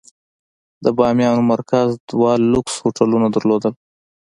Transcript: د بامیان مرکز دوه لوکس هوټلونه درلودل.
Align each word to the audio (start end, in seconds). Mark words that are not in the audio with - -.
د 0.83 0.85
بامیان 0.97 1.37
مرکز 1.51 1.89
دوه 2.09 2.31
لوکس 2.51 2.75
هوټلونه 2.83 3.27
درلودل. 3.35 3.73